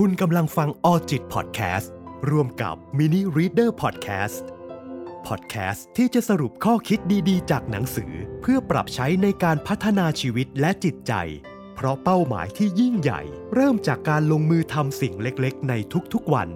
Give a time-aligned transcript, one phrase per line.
[0.00, 1.92] คุณกำลังฟัง Alljit พอดแคสต์
[2.30, 4.48] ร่วมกับ Mini Reader พอดแคสต์
[5.26, 6.98] พอดแคสต์ที่จะสรุปข้อคิด
[7.28, 11.12] ดีๆ จากหนังสือ เพื่อปรับใช้ในการพัฒนาชีวิตและจิตใจ
[11.74, 13.20] เพราะเป้าหมายที่ยิ่งใหญ่
[13.54, 15.72] เริ่มจากการลงมือทำสิ่งเล็กๆ ใน
[16.12, 16.48] ทุกๆวัน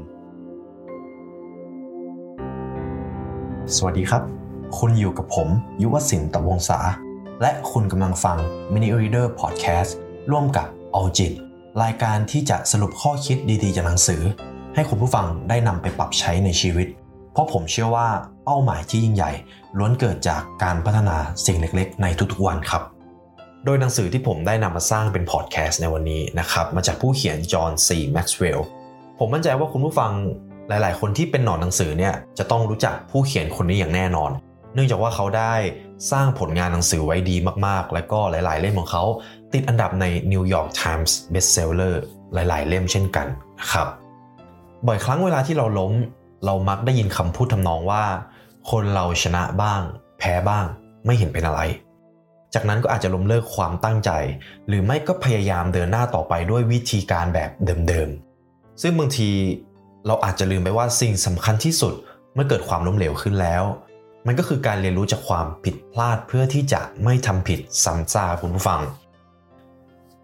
[3.77, 4.23] สวัสดีครับ
[4.79, 5.49] คุณอยู่กับผม
[5.83, 6.81] ยุวศิลป์ตะวงศา
[7.43, 8.39] และคุณกำลังฟัง
[8.73, 9.91] Mini Reader Podcast
[10.31, 10.67] ร่วมกับ
[11.01, 11.50] a l j i t
[11.83, 14.23] รายการที่จะสรุปข้อคิดดีๆจากหนังสือ
[14.75, 16.89] ให้คุณผู้ฟังได้นำไปปรับใช้ในชีวิต
[17.33, 18.09] เพราะผมเชื่อว่า
[18.45, 19.33] เป้าหมายที่ยิ่งใหญ่
[19.79, 22.83] ล้วนเกิดจากการพัฒนาสิ่งเล็กๆ ในทุกๆวันครับ
[23.65, 28.67] โดยหนังสือที่ผมได้นำมาสร้างเป็นพอดแคสต์ในวันนี้นะครับมาจากผู้เขียนจอห์นซีแม็กซ์เวลล์
[29.19, 30.13] ผมมั่นใจว่าคุณผู้ฟัง
[30.69, 34.31] หลาย ๆ คนที่เป็นหนอนหนังสือเนี่ยจะต้องรู้จักผู้เขียนคนนี้อย่างแน่นอน
[34.75, 35.55] เนื่องจากว่าเขาได้
[36.13, 39.05] สร้างผลงานหนังสือไว้ดีมากๆ และก็หลาย ๆ เล่มของเขา
[39.53, 41.95] ติดอันดับใน New York Times Bestseller
[42.33, 43.27] หลาย ๆ เล่มเช่นกัน
[43.61, 43.89] นะครับ
[44.87, 45.93] บ่อยครั้งเวลาที่เราล้ม
[46.45, 48.05] เรามักได้ยินคำพูดทำนองว่า
[48.71, 49.83] คนเราชนะบ้าง
[50.19, 50.65] แพ้บ้าง
[51.07, 51.61] ไม่เห็นเป็นอะไร
[52.55, 54.11] จากนั้นก็อาจจะล้มเลิกความตั้งใจ
[54.69, 57.51] หรือไม่ก็พยายามเดินหน้าต่อไปด้วยวิธีการแบบ
[57.89, 58.09] เดิม
[58.47, 59.31] ๆ ซึ่งบางที
[60.07, 61.95] เราอาจจะลืมไปว่าสิ่งสำคัญที่สุด
[62.35, 63.63] เมื่อเกิดความล้มเหลวขึ้นแล้ว
[64.27, 68.81] มันก็คือการเรียนรู้จากความผิดพลาดเพื่อที่จะไม่ทำผิดซ้ำซากคุณผู้ฟัง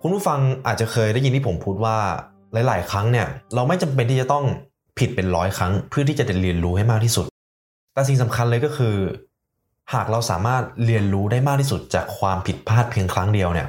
[0.09, 1.97] คุณผู้ฟังอาจจะเคยได้ยินที่ผมพูดว่า
[2.53, 4.45] หลาย ๆ ครั้งเนี่ยเราไม่จำเป็นที่จะต้อง
[4.99, 7.27] ผิดเป็นร้อยครั้ง เพื่อที่จะเรียนรู้ให้มากที่สุด
[7.95, 8.97] แต่สิ่งสำคัญเลยก็คือ
[9.95, 13.67] หากเราสามารถเรียนรู้ได้มากที่สุด จากความผิดพลาดเพียงครั้งเดียวเนี่ย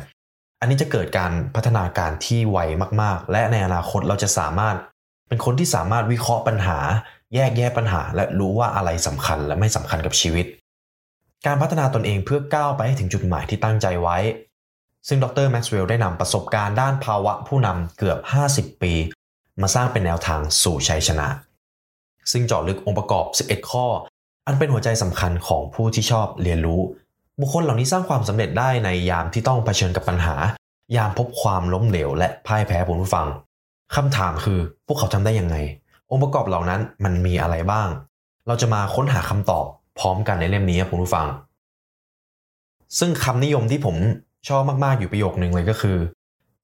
[0.60, 2.58] อันนี้จะเกิดการพัฒนาการที่ไว
[3.02, 4.76] มาก ๆ และในอนาคตเราจะสามารถ
[5.28, 6.80] เป็นคนที่สามารถวิเคราะห์ปัญหา
[7.36, 10.46] แยกแยะปัญหา และรู้ว่าอะไรสำคัญและไม่สำคัญกับชีวิต
[11.46, 14.18] การพัฒนาตนเองเพื่อก้าวไปให้ถึงจุดหมายที่ตั้งใจไว้
[15.08, 18.20] ซึ่งดรแม็กซ์เวลล์ได้นำประสบการณ์ด้านภาวะผู้นำเกือบ
[18.52, 18.94] 50 ปี
[19.62, 21.28] มาสร้างเป็นแนวทางสู่ชัยชนะ
[22.32, 23.86] ซึ่งเจาะลึกองค์ประกอบ 11 ข้อ
[24.46, 26.82] อันเป็นหัวใจสำคัญของผู้ที่ชอบเรียนรู้
[27.40, 30.36] บุคคลเหล่านี้สร้างความสำเร็จได้ในยามที่ต้องเผชิญกับปัญหา
[30.96, 33.28] ยามพบความล้มเหลวและพ่ายแพ้ผู้ฟัง
[33.96, 35.56] คำถามคือพวกเขาทำได้ยังไง
[36.12, 37.88] องค์ประกอบเหล่านั้นมันมีอะไรบ้าง
[38.48, 39.66] เราจะมาค้นหาคำตอบ
[40.00, 41.28] พร้อมกันในเล่มนี้ครับคุณผู้ฟัง
[43.00, 43.96] ซึ่งคำนิยมที่ผม
[44.48, 45.98] ชอบมากๆอยู่ประโยคนึงเลยก็คือ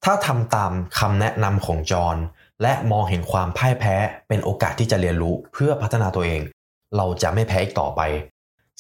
[0.05, 2.17] ถ้าทำตามคำแนะนำของจอห์น
[2.61, 3.95] และมองเห็นความพ่ายแพ้
[4.27, 6.41] เป็นโอกาสที่จะเรียนรู้เพื่อพัฒนาตัวเอง
[6.97, 8.01] เราจะไม่แพ้อีกต่อไป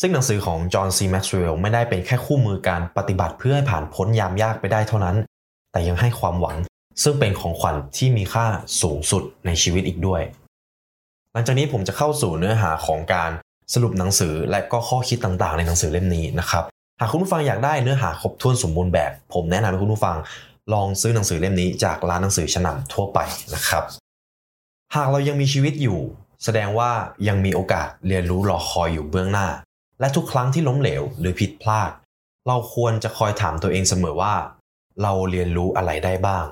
[0.01, 5.15] ซึ่งหนังสือของจอห์นซีแม็กซ์เวลล์ไม่ได้เป็นแค่คู่มือการปฏิบัติเพื่อให้ผ่านพ้นยามยากไปได้เท่านั้น
[5.71, 6.57] แต่ยังให้ความหวัง
[7.03, 8.45] ซึ่งเป็นของขวัญที่มีค่า
[8.81, 10.21] สูงสุดในชีวิตอีกด้วย
[11.33, 13.31] หลังจากนี้ผมจะเข้าสู่เนื้อหาของการ
[13.73, 16.63] สรุปหนังสือและก็ข้อคิดต่างๆ ในหนังสือเล่มนี้นะครับ
[16.99, 20.17] หากคุณผู้ฟังอยากได้เนื้อหาครบถ้วนสมบูรณ์แบบ ผมแนะนำให้คุณผู้ฟัง
[20.73, 23.19] ลองซื้อหนังสือเล่มนี้จากร้านหนังสือชั้นนำทั่วไป
[23.53, 23.83] นะครับ
[24.95, 25.99] หากเรายังมีชีวิตอยู่
[26.43, 26.91] แสดงว่า
[27.27, 29.47] ยังมีโอกาสเรียนรู้รอคอยอยู่เบื้องหน้า
[29.99, 31.91] และทุกครั้งที่ล้มเหลวหรือผิดพลาด
[32.47, 34.33] เราควรจะคอยถามตัวเองเสมอว่า
[35.01, 36.45] เราเรียนรู้อะไรได้บ้าง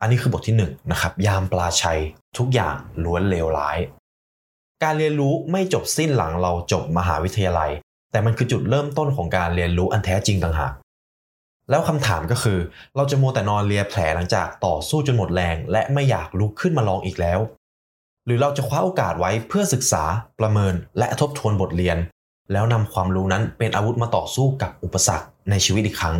[0.00, 2.00] อันนี้คือบทที่1นนะครับยามปลาชัย
[2.38, 3.78] ทุกอย่างล้วนเลวร้าย
[4.82, 7.70] การเรียนรู้ไม่จบสิ้นหลังเราจบมหาวิทยาลัย
[8.14, 10.72] แต่มันคือจุดเริ่มต้นของการเรียนรู้อันแท้จริงต่างหาก
[11.70, 12.58] แล้วคำถามก็คือ
[12.96, 17.38] เราจะมัวแต่นอนเลียแผลหลังจากต่อสู้จนหมดแรง และไม่อยากลุกขึ้นมาลองอีกแล้ว
[18.26, 20.04] หรือเราจะคว้าโอกาสไว้เพื่อศึกษา
[20.40, 21.98] ประเมิน และทบทวนบทเรียน
[22.52, 26.16] แล้วนำความรู้นั้นเป็นอาวุธมาต่อสู้กับอุปสรรคในชีวิตอีกครั้ง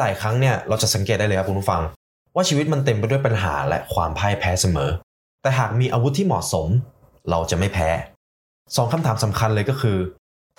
[0.00, 1.82] หลายๆครั้งเนี่ยเราจะสังเกตได้เลยครับคุณผู้ฟัง
[2.34, 4.90] ว่าชีวิตมันเต็มไปด้วยปัญหาและความพ่ายแพ้เสมอ
[5.42, 6.68] แต่หากมีอาวุธที่เหมาะสม
[7.30, 7.88] เราจะไม่แพ้
[8.76, 9.98] สองคำถามสำคัญเลยก็คือ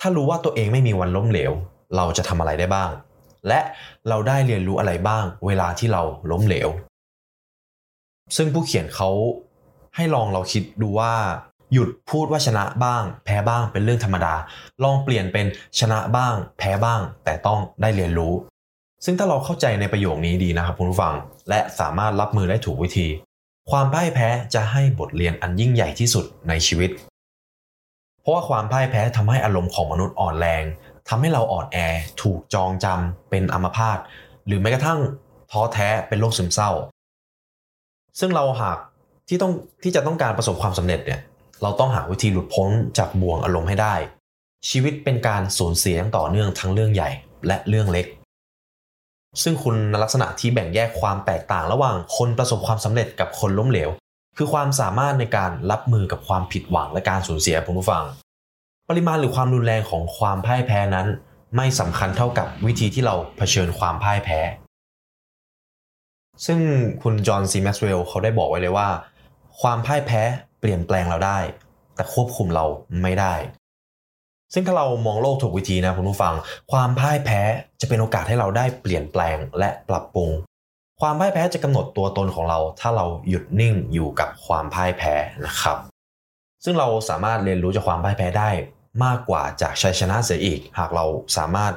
[0.04, 1.52] ถ้ารู้ว่าตัวเองไม่มีวันล้มเหลว
[1.96, 2.90] เราจะทำอะไรได้บ้าง
[3.48, 3.60] และ
[4.08, 6.68] เราได้เรียนรู้อะไรบ้าง เวลาที่เราล้มเหลว
[8.36, 9.10] ซึ่งผู้เขียนเขา
[9.96, 11.12] ให้ลองเราคิดดูว่า
[11.72, 14.34] หยุดพูดว่าชนะบ้าง แพ้บ้างเป็นเรื่องธรรมดา
[14.84, 15.46] ลองเปลี่ยนเป็น
[15.78, 18.32] ชนะบ้าง แพ้บ้าง แต่ต้องได้เรียนรู้
[19.04, 21.14] ซึ่งถ้าเราเข้าใจในประโยคนี้ดีนะครับคุณผู้ฟัง
[21.48, 23.08] และสามารถรับมือได้ถูกวิธี
[23.70, 26.90] ความพ่ายแพ้จะให้บทเรียนอันยิ่งใหญ่ที่สุดในชีวิต
[28.22, 30.64] เพราะว่าความพ่ายแพ้ทำให้อารมณ์ของมนุษย์อ่อนแรง
[31.08, 31.78] ทำให้เราอ่อนแอ
[32.22, 33.98] ถูกจองจำเป็นอัมพาต
[34.46, 35.00] หรือแม้กระทั่ง
[35.50, 36.70] ท้อแท้เป็นโรคซึมเศร้า
[38.20, 38.78] ซึ่งเราหาก
[39.28, 39.52] ที่ต้อง
[39.82, 41.20] ที่จะต้องการประสบความสำเร็จเนี่ย
[41.62, 43.94] เราต้องหาวิธีหลุดพ้นจากบ่วงอารมณ์ให้ได้
[44.68, 47.10] ชีวิตเป็นการสูญเสียต่อเนื่องทั้งเรื่องใหญ่
[47.46, 48.06] และเรื่องเล็ก
[49.42, 53.90] ซึ่งคุณลักษณะที่แบ่งแยกความแตกต่างระหว่างคนประสบความสำเร็จกับคนล้มเหลว
[54.36, 58.04] คือความสามารถในการรับมือกับความผิดหวังและการสูญเสียผู้ฟัง
[58.88, 61.06] ปริมาณหรือความรุนแรงของความพ่ายแพ้นั้น
[61.56, 64.38] ไม่สำคัญเท่ากับวิธีที่เราเผชิญความพ่ายแพ้
[66.46, 66.58] ซึ่ง
[67.02, 68.88] คุณจอห์นซีแม็กซ์เวลล์เขาได้บอกไว้เลยว่า
[69.60, 70.22] ความพ่ายแพ้
[70.60, 71.38] เปลี่ยนแปลงเราได้
[71.94, 72.64] แต่ควบคุมเรา
[73.02, 73.34] ไม่ได้
[74.54, 76.34] ซึ่งถ้าเรามองโลกถูกวิธีนะคุณผู้ฟัง
[76.72, 77.40] ความพ่ายแพ้
[77.80, 80.30] จะเป็นโอกาสให้เราได้เปลี่ยนแปลงและปรับปรุง
[81.04, 85.14] ความพ่ายแพ้จะกำหนดตัวตนของเรา ถ้าเราหยุดนิ่งอยู่กับความพ่ายแพ้
[85.46, 85.78] นะครับ
[86.64, 88.50] ซึ่งเราสามารถเรียนรู้จากความพ่ายแพ้ได้
[89.04, 91.04] มากกว่าจากชัยชนะเสียอีก หากเรา
[91.36, 91.72] สามารถ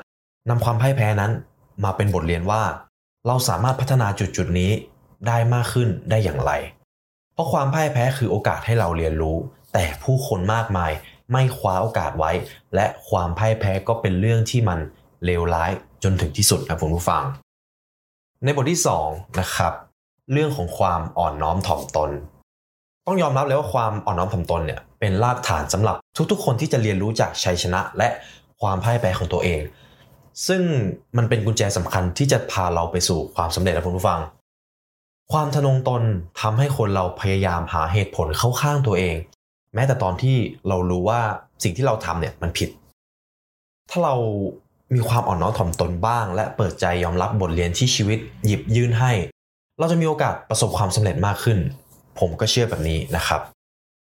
[0.50, 1.32] นำความพ่ายแพ้นั้น
[1.84, 2.64] มาเป็นบทเรียนว่า
[3.28, 4.72] เราสามารถพัฒนาจุดจุดนี้
[5.28, 6.52] ได้มากขึ้นได้อย่างไร
[7.34, 9.38] เพราะความพ่ายแพ้คือโอกาสให้เราเรียนรู้
[9.74, 10.92] แต่ผู้คนมากมาย
[11.32, 12.32] ไม่คว้าโอกาสไว้
[12.76, 14.80] และความพ่ายแพ้ก็เป็นเรื่องที่มัน
[15.26, 15.72] เลวร้าย
[16.04, 17.24] จนถึงที่สุดนะคุณผู้ฟัง
[18.44, 19.74] ในบทที่2นะครับ
[20.32, 22.12] เรื่องของความอ่อนน้อมถ่อมตน
[23.08, 25.96] ต้องยอมรับเลยว่าความอ่อนน้อมถ่อมตนเนี่ยเป็นรากฐานสำหรับ
[26.32, 28.08] ทุกๆ คนที่จะเรียนรู้จากชัยชนะ และ
[28.62, 29.62] ความพ่ายแพ้ของตัวเอง
[30.48, 30.62] ซึ่ง
[31.18, 34.20] มันเป็นกุญแจสำคัญที่จะพาเราไปสู่ความสำเร็จนะคุณผู้ฟัง
[35.32, 36.04] ความทะนงตน
[36.42, 39.16] ทำให้คนเราพยายามหาเหตุผลเข้าข้างตัวเอง
[39.74, 40.36] แม้แต่ตอนที่
[40.68, 41.22] เรารู้ว่า
[41.64, 42.70] สิ่งที่เราทำเนี่ยมันผิด
[43.90, 44.16] ถ้าเรา
[44.94, 49.12] มีความอ่อนน้อมถ่อมตนบ้าง และเปิดใจยอมรับบทเรียนที่ชีวิตหยิบยื่นให้
[49.80, 51.58] เราจะมีโอกาสประสบความสำเร็จมากขึ้น
[52.20, 53.42] ผมก็เชื่อแบบนี้นะครับ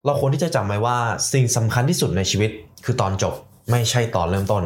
[0.07, 0.97] เราควรที่จะจำไว้ว่า
[1.33, 2.51] สิ่งสำคัญที่สุดในชีวิต
[2.85, 3.35] คือตอนจบ
[3.71, 4.63] ไม่ใช่ตอนเริ่มต้น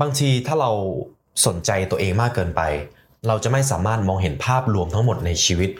[0.00, 0.70] บางทีถ้าเรา
[1.46, 2.60] สนใจตัวเองมากเกินไป
[3.28, 5.70] เราจะไม่สามารถมองเห็นภาพรวมทั้งหมดในชีวิต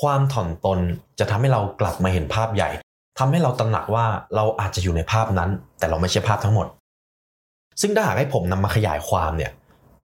[0.00, 0.78] ความถ่อมตน
[1.18, 2.70] จะทำให้เรากลับมาเห็นภาพใหญ่
[3.18, 4.06] ทำให้เราตระหนักว่า
[4.36, 6.66] เราอาจจะอยู่ในภาพนั้น แต่เราไม่ใช่ภาพทั้งหมด
[7.80, 9.52] ซึ่งถ้าหากให้ผมนำมาขยายความเนี่ย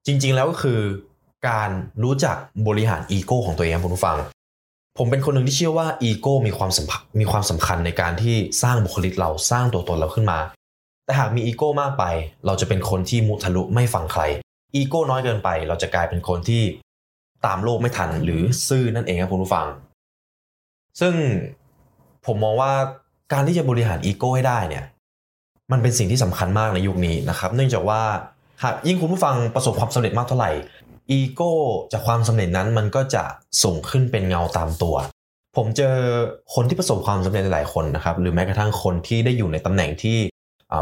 [0.07, 0.81] จริง ๆ แล้วก็คือ
[1.49, 1.71] การ
[2.05, 2.37] รู้จัก
[2.69, 4.19] บริหารอีโก้ของตัวเองคุณผู้ฟัง
[4.99, 10.39] ผมเป็นคนหนึ่งที่เชื่อว่าอีโก้มีความสำคัญมีความสำคัญในการที่สร้างบุคลิกเราสร้างตัวตนเราขึ้นมา
[11.05, 12.05] แต่หากมีอีโก้มากไป
[12.47, 14.23] เราจะเป็นคนที่มุทะลุไม่ฟังใคร
[14.75, 16.63] อีโก้น้อยเกินไป เราจะกลายเป็นคนที่
[17.47, 19.67] ตามโลกไม่ทันหรือซื่อนั่นเองครับคุณผู้ฟัง
[21.01, 21.15] ซึ่ง
[22.27, 22.73] ผมมองว่า
[23.33, 24.85] การที่จะบริหารอีโก้ให้ได้เนี่ย
[25.73, 28.01] มันเป็นสิ่งที่สำคัญมากในยุคนี้นะครับ เนื่องจากว่า
[28.63, 30.51] หากยิ่งคุณผู้ฟังประสบความสำเร็จมากเท่าไหร่
[31.11, 31.53] อีโก้
[31.93, 33.23] จากความสำเร็จนั้นมันก็จะ
[33.65, 34.97] ส่งขึ้นเป็นเงาตามตัว
[35.57, 35.97] ผมเจอ
[36.55, 40.19] คนที่ประสบความสำเร็จหลายคนนะครับ หรือแม้กระทั่งคนที่ได้อยู่ในตำแหน่งที่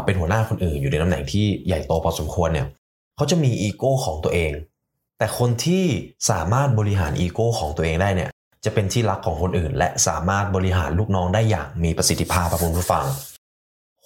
[0.05, 2.67] เป็นหัวหน้าคนอื่นอยู่ในตำแหน่งที่ใหญ่โตพอสมควรเนี่ย
[3.15, 4.51] เขาจะมีอีโก้ของตัวเอง
[5.17, 5.85] แต่คนที่
[6.29, 8.29] สามารถบริหารอีโก้ของตัวเองได้เนี่ย
[8.65, 13.05] จะเป็นที่รักของคนอื่น และสามารถบริหารลูกน้องได้อย่างมีประสิทธิภาพครับคุณผู้ฟัง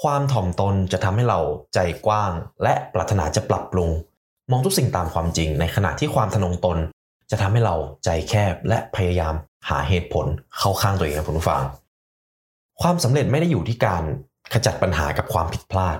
[0.03, 1.39] ความถ่อมตนจะทำให้เรา
[1.73, 2.31] ใจกว้าง
[2.63, 3.89] และปรารถนาจะปรับปรุง
[4.51, 6.77] มองทุกสิ่งตามความจริง ในขณะที่ความทะนงตน
[7.31, 9.33] จะทำให้เราใจแคบและพยายาม
[9.69, 10.25] หาเหตุผล
[10.57, 11.61] เข้าข้างตัวเองครับคุณผู้ฟัง
[12.81, 14.03] ความสำเร็จไม่ได้อยู่ที่การ
[14.53, 15.97] ขจัดปัญหากับความผิดพลาด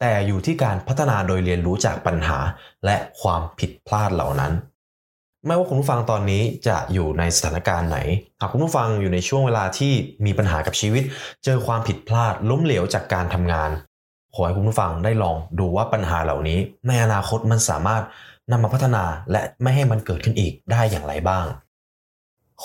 [0.00, 2.38] แต่อยู่ที่การพัฒนาโดยเรียนรู้จากปัญหา
[2.84, 4.52] และความผิดพลาดเหล่านั้น
[5.46, 7.98] ไม่ว่าคุณผู้ฟังตอนนี้จะอยู่ในสถานการณ์ไหน
[8.40, 9.92] หากคุณผู้ฟังอยู่ในช่วงเวลาที่
[10.26, 11.02] มีปัญหากับชีวิต
[11.44, 13.70] เจอความผิดพลาดล้มเหลวจากการทำงาน
[14.34, 16.58] ขอให้คุณผู้ฟังได้ลองดูว่าปัญหาเหล่านี้
[16.88, 18.02] ในอนาคตมันสามารถ
[18.50, 21.46] นำมาพัฒนาและไม่ให้มันเกิดขึ้นอีกได้อย่างไรบ้าง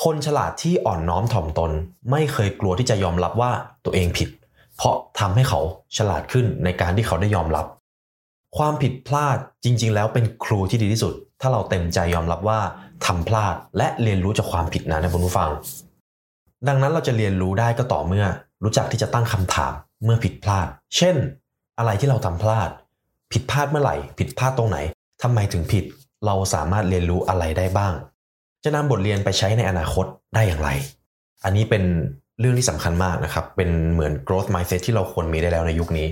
[0.01, 1.71] คนฉลาดที่อ่อนน้อมถ่อมตน
[2.11, 3.51] ไม่เคยกลัวที่จะยอมรับว่า
[3.85, 4.29] ตัวเองผิด
[4.77, 5.59] เพราะทำให้เขา
[5.97, 7.65] ฉลาดขึ้นในการที่เขาได้ยอมรับ
[8.57, 12.59] ความผิดพลาดจริง ๆ แล้วเป็นครูที่ดีที่สุด ถ้าเราเต็มใจยอมรับว่า
[13.05, 15.49] ทำพลาดและเรียนรู้จากความผิดนั้นนะคุณผู้ฟัง
[16.67, 18.25] ดังนั้นเราจะเรียนรู้ได้ก็ต่อเมื่อ
[18.63, 19.73] รู้จักที่จะตั้งคำถาม
[20.03, 21.15] เมื่อผิดพลาด เช่น
[21.77, 22.69] อะไรที่เราทำพลาด
[23.31, 24.77] ผิดพลาดเมื่อไหร่ ผิดพลาดตรงไหน
[25.23, 25.83] ทำไมถึงผิด
[26.25, 27.93] เราสามารถเรียนรู้อะไรได้บ้าง
[28.63, 30.69] จะนำบทเรียนไปใช้ในอนาคตได้อย่างไร
[31.43, 31.83] อันนี้เป็น
[32.39, 36.07] เรื่องที่สำคัญมากนะครับ เป็นเหมือน growth mindset ที่เราควรมีได้แล้วในยุคนี้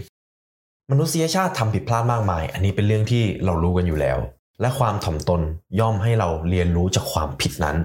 [0.91, 4.17] มนุษยชาติทำผิดพลาดมากมาย อันนี้เป็นเรื่องที่เรารู้กันอยู่แล้ว
[4.61, 5.41] และความถ่อมตน
[5.79, 7.77] ย่อมให้เราเรียนรู้จากความผิดนั้น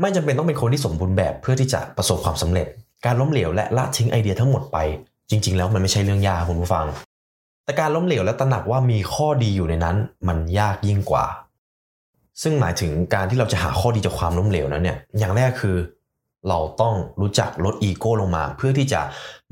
[0.00, 2.66] ไม่จำเป็นต้องเป็นคนที่สมบูรณ์แบบเพื่อที่จะประสบความสำเร็จ
[3.04, 4.78] การล้มเหลวและละทิ้งไอเดียทั้งหมดไป
[5.30, 6.86] จริง ๆ แล้วมันไม่ใช่เรื่องยากคุณผู้ฟัง
[7.64, 9.96] แต่การล้มเหลวและตระหนักว่ามีข้อดีอยู่ในนั้น
[10.28, 11.24] มันยากยิ่งกว่า
[12.42, 15.76] ซึ่งหมายถึงการที่เราจะหาข้อดีจากความล้มเหลวนั้นเนี่ยอย่างแรกคือ
[16.48, 19.00] เราต้องรู้จักลดอีโก้ลงมา เพื่อที่จะ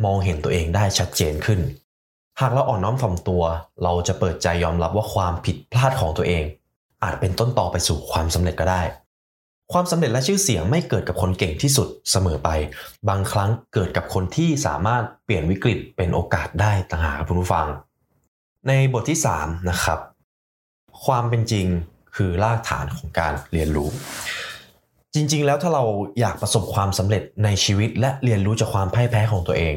[0.04, 1.60] มองเห็นตัวเองได้ชัดเจนขึ้น
[2.40, 3.42] หากเราอ่อนน้อมถ่อมตัว
[3.82, 6.44] เราจะเปิดใจยอมรับว่าความผิดพลาดของตัวเอง
[7.02, 8.82] อาจเป็นต้นต่อไปสู่ความสำเร็จก็ได้
[9.72, 12.48] ความสำเร็จและชื่อเสียงไม่เกิดกับคนเก่งที่สุดเสมอไป
[13.08, 17.66] บางครั้งเกิดกับคนที่สามารถเปลี่ยนวิกฤตเป็นโอกาสได้ต่างหากคุณผู้ฟัง
[18.68, 19.98] ในบทที่3นะครับ
[21.04, 21.66] ความเป็นจริง
[22.16, 23.88] คือรากฐานของการเรียนรู้
[25.14, 25.84] จริงๆ แล้วถ้าเรา
[26.20, 29.74] อยากประสบความสำเร็จในชีวิตและเรียนรู้จากความพ่ายแพ้ของตัวเอง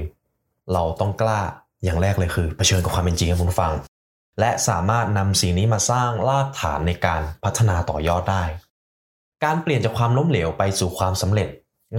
[0.74, 1.42] เราต้องกล้า
[1.84, 3.74] อย่างแรกเลยคือเผชิญกับความเป็นจริงครับคุณผู้ฟัง
[4.40, 8.44] และสามารถนำสิ่งนี้มาสร้างรากฐานในการพัฒนาต่อยอดได้
[9.44, 11.48] การเปลี่ยนจากความล้มเหลวไปสู่ความสำเร็จ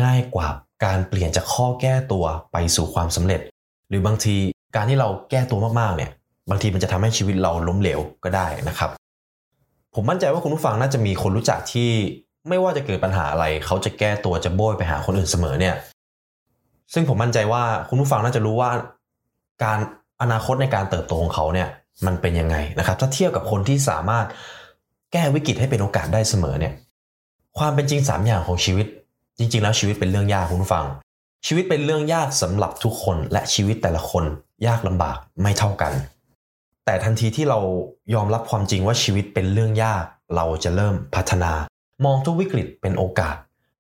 [0.02, 0.48] ง่ายกว่า
[0.84, 3.40] การเปลี่ยนจากข้อแก้ตัวไปสู่ความสำเร็จ
[3.88, 4.36] หรือบางที
[4.76, 6.10] การที่เราแก้ตัวมากๆเนี่ย
[6.50, 8.90] บางทีมันจะทำให้ชีวิตเราล้มเหลวก็ได้นะครับ
[9.94, 11.90] ผมมั่นใจว่าคุณผู้ฟังน่าจะมีคนรู้จักที่
[12.48, 15.74] ไม่ว่าจะเกิดปัญหาอะไร เขาจะแก้ตัวจะโบยไปหาคนอื่นเสมอเนี่ย
[16.92, 18.70] ซึ่งผมมั่นใจว่าคุณผู้ฟังน่าจะรู้ว่า
[19.64, 19.78] การ
[20.22, 21.68] อนาคตในการเติบโตของเขาเนี่ย
[22.06, 24.26] มันเป็นยังไงนะครับ ถ้าเทียบกับคนที่สามารถ
[25.12, 26.72] แก้วิกฤตให้เป็นโอกาสได้เสมอเนี่ย
[27.58, 28.86] ความเป็นจริง 3 อย่างของชีวิต
[29.38, 30.84] จริง ๆ แล้วชีวิตเป็นเรื่องยากคุณผู้ฟัง
[31.46, 34.24] ชีวิตเป็นเรื่องยากสำหรับทุกคนและชีวิตแต่ละคน
[34.66, 35.92] ยากลำบากไม่เท่ากัน
[36.84, 37.58] แต่ทันทีที่เรา
[38.14, 40.04] ยอมรับความจริงว่าชีวิตเป็นเรื่องยาก
[40.36, 41.52] เราจะเริ่มพัฒนา
[42.04, 43.36] มองทุกวิกฤตเป็นโอกาส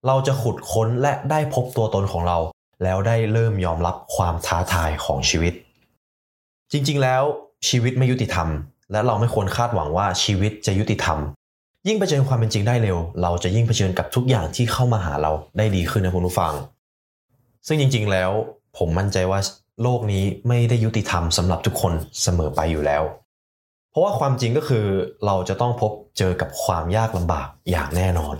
[0.06, 2.38] เราจะขุดค้นและได้พบตัวตนของเรา
[2.82, 5.54] แล้วได้เริ่มยอมรับความท้าทายของชีวิต
[6.72, 7.22] จริงๆ แล้ว
[7.68, 8.48] ชีวิตไม่ยุติธรรม
[8.92, 11.18] และเราไม่ควรคาดหวังว่าชีวิตจะยุติธรรม
[11.86, 16.52] ยิ่งเผชิญความเป็นจริงได้เร็ว เราจะยิ่งเผชิญกับทุกอย่างที่เข้ามาหาเราได้ดีขึ้นนะคุณผู้ฟัง
[17.66, 18.30] ซึ่งจริง ๆ แล้ว
[18.78, 19.40] ผมมั่นใจว่า
[19.82, 23.02] โลกนี้ไม่ได้ยุติธรรมสำหรับทุกคนเสมอไปอยู่แล้ว
[23.90, 24.84] เพราะว่าความจริงก็คือ
[25.26, 28.36] เราจะต้องพบเจอกับความยากลำบากอย่างแน่นอน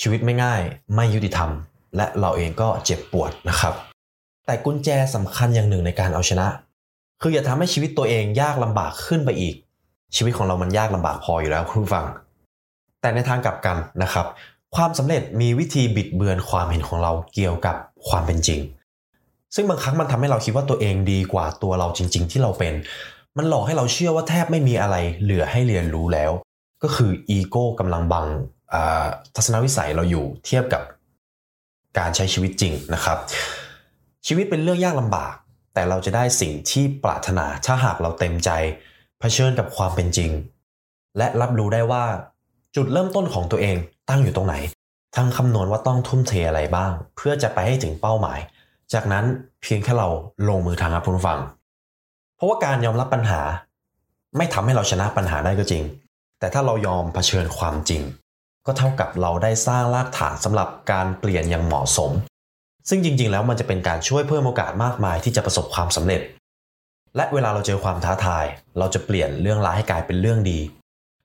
[0.00, 0.60] ชีวิตไม่ง่าย
[0.94, 1.50] ไม่ยุติธรรม
[1.96, 3.74] และเราเองก็เจ็บปวดนะครับ
[4.46, 6.46] แต่กุญแจสำคัญอย่างหนึ่งในการเอาชนะ
[7.22, 9.54] คืออย่าทำให้ชีวิตตัวเองยากลำบากขึ้นไปอีก
[10.16, 12.04] ชีวิตของเรามันยากลำบากพออยู่แล้วคุณฟัง
[13.00, 14.26] แต่ในทางกลับกันนะครับ
[14.76, 17.76] ความสำเร็จมีวิธีบิดเบือนความเห็นของเราเกี่ยวกับ
[18.08, 18.60] ความเป็นจริง
[19.54, 22.74] ซึ่งบางครั้งมันทำให้เราคิดว่าตัวเองดีกว่าตัวเราจริง ๆ ที่เราเป็น
[23.36, 26.30] มันหลอกให้เราเชื่อว่าแทบไม่มีอะไรเหลือให้เรียนรู้แล้ว
[26.82, 28.26] ก็คืออีโก้กำลังบัง
[29.34, 30.82] ทัศนวิสัยเราอยู่เทียบกับ
[31.98, 33.18] การใช้ชีวิตจริงนะครับ
[34.26, 35.34] ชีวิตเป็นเรื่องยากลำบาก
[35.74, 38.50] แต่เราจะได้สิ่งที่ปรารถนาถ้าหากเราเต็มใจ
[39.20, 40.30] เผชิญกับความเป็นจริง
[41.18, 42.04] และรับรู้ได้ว่า
[42.76, 43.76] จุดเริ่มต้นของตัวเอง
[44.08, 44.54] ตั้งอยู่ตรงไหน
[45.16, 48.38] ทั้งคำนวณว่าต้องทุ่มเทอะไรบ้าง เพื่อจะไปให้ถึงเป้าหมาย
[48.92, 49.24] จากนั้น
[49.62, 50.08] เพียงแค่เรา
[50.48, 51.38] ลงมือทำครับคุณผู้ฟัง
[52.36, 53.40] เพราะว่าการยอมรับปัญหา
[54.36, 55.82] ไม่ทำให้เราชนะปัญหาได้ก็จริง
[56.38, 58.02] แต่ถ้าเรายอมเผชิญความจริง
[58.66, 62.10] ก็เท่ากับเราได้สร้างรากฐานสำหรับการเปลี่ยนอย่างเหมาะสม
[62.88, 66.22] ซึ่งจริงๆ แล้วมันจะเป็นการช่วยเพิ่มโอกาสมากมายที่จะประสบความสำเร็จ
[67.16, 68.44] และเวลาเราเจอความท้าทาย
[68.78, 70.60] เราจะเปลี่ยนเรื่องร้ายให้กลายเป็นเรื่องดี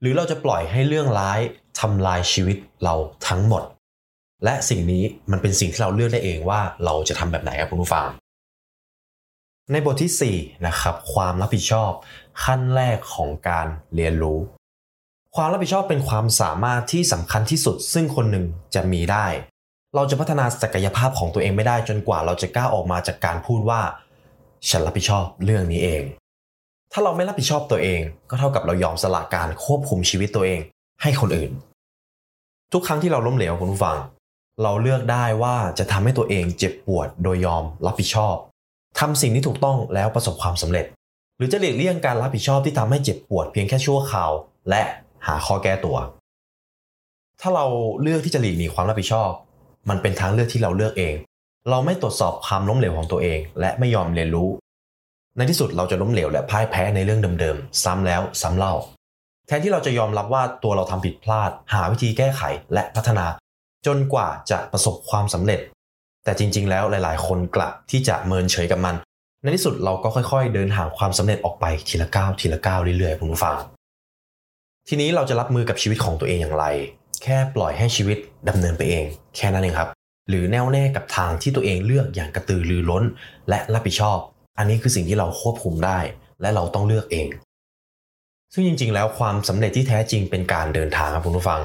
[0.01, 1.39] หรือเราจะปล่อยให้เรื่องร้าย
[1.79, 2.95] ทำลายชีวิตเรา
[3.27, 3.63] ทั้งหมด
[4.43, 8.07] และสิ่งนี้มันเป็นสิ่งที่เราเลือกได้เองว่าเราจะทำแบบไหนครับคุณผู้ฟัง
[9.71, 11.91] ในบทที่4นะครับความรับผิดชอบ
[12.43, 14.39] ขั้นแรกของการเรียนรู้
[15.35, 18.45] ความรับผิดชอบเป็นความสามารถที่สำคัญที่สุด ซึ่งคนหนึ่ง
[18.75, 19.27] จะมีได้
[19.97, 23.81] เราจะพัฒนาศักยภาพของตัวเองไม่ได้จนกว่าเราจะกล้าออกมาจากการพูดว่า
[24.69, 26.01] ฉันรับผิดชอบเรื่องนี้เอง
[26.91, 30.59] ถ้าเราไม่รับผิดชอบตัวเอง ก็เท่ากับเรายอมสละการควบคุมชีวิตตัวเอง
[31.01, 31.51] ให้คนอื่น
[32.73, 33.97] ทุกครั้งที่เราล้มเหลวคุณผู้ฟัง
[34.63, 38.35] เราเลือกได้ว่าจะทำให้ตัวเองเจ็บปวดโดยยอมรับผิดชอบ
[38.99, 40.85] ทำสิ่งที่ถูกต้องแล้วประสบความสำเร็จ
[41.37, 44.31] หรือจะหลีกเลี่ยงการรับผิดชอบที่ทำให้เจ็บปวดเพียงแค่ชั่วคราว
[44.69, 44.81] และ
[45.27, 45.97] หาข้อแก้ตัว
[47.41, 47.65] ถ้าเรา
[48.01, 49.31] เลือกที่จะหลีกหนีความรับผิดชอบ
[49.89, 51.15] มันเป็นทางเลือกที่เราเลือกเอง
[51.69, 54.49] เราไม่ตรวจสอบความล้มเหลวของตัวเอง และไม่ยอมเรียนรู้
[55.37, 58.73] ในที่สุดเราจะล้มเหลวและพ่ายแพ้ในเรื่องเดิมๆซ้ำแล้วซ้ำเล่า
[59.47, 62.41] แทนที่เราจะยอมรับว่าตัวเราทำผิดพลาด หาวิธีแก้ไข
[62.73, 63.25] และพัฒนา
[63.87, 65.59] จนกว่าจะประสบความสำเร็จ
[66.23, 68.95] แต่จริง ๆ แล้วหลายๆ คนกลับที่จะเมินเฉยกับมัน
[69.41, 73.55] ในที่สุดเราก็ค่อย ๆ เดินห่างความสำเร็จออกไปทีละก้าวทีละก้าวเรื่อยๆคุณผู้ฟัง
[74.87, 76.65] ทีนี้เราจะรับมือกับชีวิตของตัวเองอย่างไร
[77.23, 78.17] แค่ปล่อยให้ชีวิต
[78.49, 79.05] ดำเนินไปเอง
[79.35, 79.89] แค่นั้นเองครับ
[80.29, 83.03] หรือแน่วแน่กับทางที่ตัวเองเลือกอย่างกระตือรือร้น
[83.49, 84.19] และรับผิดชอบ
[84.57, 85.99] อันนี้คือสิ่งที่เราควบคุมได้
[86.41, 87.27] และเราต้องเลือกเอง
[88.53, 91.61] ซึ่งจริง ๆ แล้วความสำเร็จที่แท้จริงเป็นการเดินทางครับคุณผู้ฟัง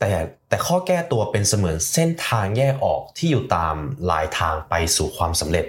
[0.00, 0.12] แต่
[0.48, 3.74] แต่ข้อแก้ตัวเป็นเสมือนเส้นทางแยกออกที่อยู่ตาม
[4.10, 5.64] ลายทางไปสู่ความสำเร็จ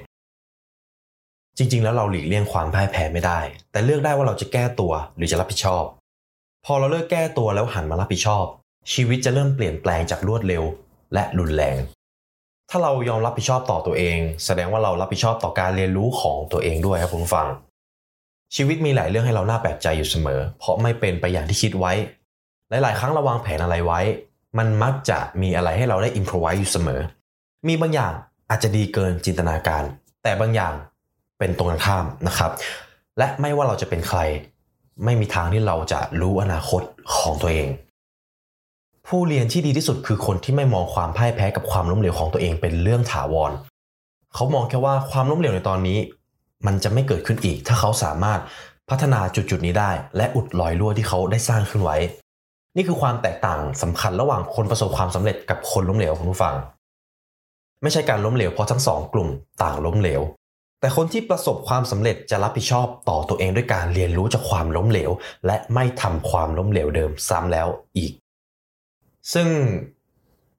[1.57, 3.39] จริง ๆ แล้วเราหลีกเลี่ยงความพ่ายแพ้ไม่ได้
[3.71, 5.83] แต่เลือกได้ว่าเราจะแก้ตัวหรือจะรับผิดชอบ
[6.65, 8.45] พอเราเลิกแก้ตัวแล้วหันมารับผิดชอบ
[8.93, 10.63] ชีวิตจะเริ่มเปลี่ยนแปลงจากรวดเร็ว
[11.13, 11.77] และรุนแรง
[12.69, 17.47] ถ้าเรายอมรับผิดชอบต่อตัวเอง แสดงว่าเรารับผิดชอบต่อการเรียนรู้ของตัวเองด้วยครับคุณฟัง
[18.55, 21.93] ชีวิตมีหลายเรื่องให้เราหน่าแปลกใจอยู่เสมอ เพราะไม่เป็นไปอย่างที่คิดไว้
[22.69, 23.99] หลาย ๆ ครั้งเราวางแผนอะไรไว้
[24.57, 27.01] มันมักจะมีอะไรให้เราได้อินพรไว้อยู่เสมอ
[27.67, 28.13] มีบางอย่าง
[28.49, 29.83] อาจจะดีเกินจินตนาการ
[30.23, 30.73] แต่บางอย่าง
[31.39, 32.51] เป็นตรงกันข้ามนะครับ
[33.17, 34.19] และไม่ว่าเราจะเป็นใคร
[35.03, 36.81] ไม่มีทางที่เราจะรู้อนาคต
[37.15, 37.67] ของตัวเอง
[39.07, 43.51] ผู้เรียนที่ดีที่สุดคือคนที่ไม่มองความพ่ายแพ้กับความล้มเหลวของตัวเองเป็นเรื่องถาวร
[44.33, 45.99] เขามองแค่ว่าความล้มเหลวในตอนนี้
[46.65, 48.39] มันจะไม่เกิดขึ้นอีก ถ้าเขาสามารถ
[48.89, 51.97] พัฒนาจุดจุดนี้ได้ และอุดรอยรั่วที่เขาได้สร้างขึ้นไว้
[52.75, 56.55] นี่คือความแตกต่างสำคัญระหว่างคนประสบความสำเร็จกับคนล้มเหลวคุณผู้ฟัง
[57.81, 59.29] ไม่ใช่การล้มเหลวเพราะทั้งสองกลุ่ม
[59.63, 60.21] ต่างล้มเหลว
[60.79, 65.11] แต่คนที่ประสบความสำเร็จจะรับผิดชอบต่อตัวเองด้วยการเรียนรู้จากความล้มเหลว
[65.45, 67.67] และไม่ทำความล้มเหลวเดิมซ้ำแล้ว
[67.97, 68.11] อีก
[69.33, 69.47] ซึ่ง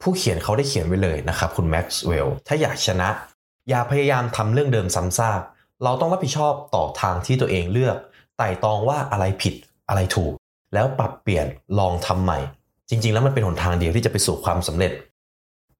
[0.00, 3.08] ผู้เขียนเขาได้เขียนไว้เลยนะครับ คุณแม็กซ์เวลล์ถ้าอยากชนะ
[3.68, 5.40] อย่าพยายามทำเรื่องเดิมซ้ำซาก
[5.84, 7.96] เราต้องรับผิดชอบต่อทางที่ตัวเองเลือก
[8.38, 9.54] ไต่ตองว่าอะไรผิด
[9.88, 10.32] อะไรถูก
[10.74, 11.46] แล้วปรับเปลี่ยน
[11.78, 12.38] ลองทำใหม่
[12.88, 14.92] จริง ๆ แล้วมันเป็นหนทางเดียวที่จะไปสู่ความสำเร็จ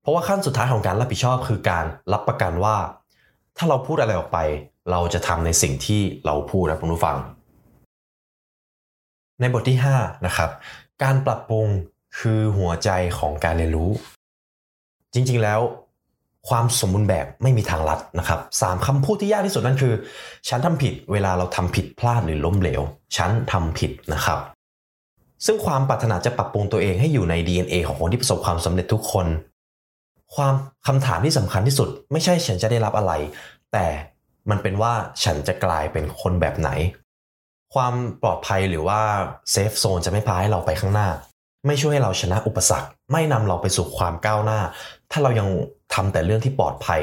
[0.01, 2.77] เพราะว่าขั้นสุดท้ายของการรับผิดชอบคือการรับประกันว่า
[3.57, 4.39] ถ้าเราพูดอะไรออกไป
[4.91, 7.17] เราจะทำในสิ่งที่เราพูดนะคุณผู้ฟัง
[9.41, 10.51] ในบทที่5นะครับ
[11.03, 11.67] การปรับปรุง
[12.19, 13.91] คือหัวใจของการเรียนรู้
[15.15, 15.61] จริงๆแล้ว
[16.49, 19.95] ความสมบูรณ์แบบไม่มีทางลัดนะครับสามคำพูดที่ยากที่สุดนั่นคือ
[20.49, 22.83] ฉันทำผิดเวลาเราทำผิดพลาดหรือล้มเหลว
[23.17, 24.39] ฉันทำผิดนะครับ
[25.47, 29.27] ซึ่งความปรารถนาจะปรับปรุงตัวเองให้อยู่ใน DNA ของคนที่ประสบความสำเร็จทุกคน
[30.35, 30.55] ความ
[30.87, 33.13] คำถามที่สำคัญที่สุด ไม่ใช่ฉันจะได้รับอะไร
[33.73, 33.87] แต่
[34.51, 34.93] มันเป็นว่า
[35.25, 36.71] ฉันจะกลายเป็นคนแบบไหน
[37.75, 39.01] ความปลอดภัยหรือว่า
[39.51, 41.09] เซฟโซนจะไม่พาให้เราไปข้างหน้า
[41.67, 44.61] ไม่ช่วยให้เราชนะอุปสรรค ไม่นำเราไปสู่ความก้าวหน้า
[45.11, 45.49] ถ้าเรายัง
[45.95, 47.01] ทำแต่เรื่องที่ปลอดภัย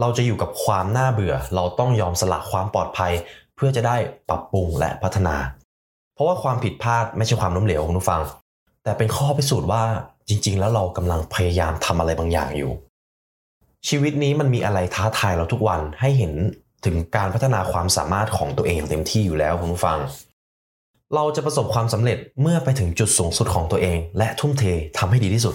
[0.00, 3.12] เราจะอยู่กับความน่าเบื่อ เราต้องยอมสละความปลอดภัย
[3.56, 3.96] เพื่อจะได้
[4.28, 5.36] ปรับปรุงและพัฒนา
[6.14, 8.22] เพราะว่าความผิดพลาดไม่ใช่ความล้มเหลวคุณผู้ฟัง
[8.84, 9.82] แต่เป็นข้อพิสูจน์ว่า
[10.28, 12.72] จริง ๆ แล้วเรากำลังพยายามทำอะไรบางอย่างอยู่
[13.88, 16.32] ชีวิตนี้มันมีอะไรท้าทายเราทุกวันให้เห็น
[16.84, 19.98] ถึงการพัฒนาความสามารถของตัวเองเต็มที่อยู่แล้วคุณผู้ฟัง
[21.14, 24.64] เราจะประสบความสำเร็จเมื่อไปถึงจุดสูงสุดของตัวเอง และทุ่มเท
[24.98, 25.54] ทำให้ดีที่สุด